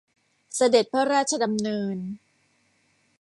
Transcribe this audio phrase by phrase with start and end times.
[0.55, 1.97] เสด็จพระราชดำเนิน